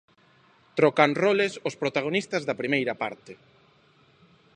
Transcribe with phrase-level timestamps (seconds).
[0.77, 3.33] Trocan roles os protagonistas da primeira parte.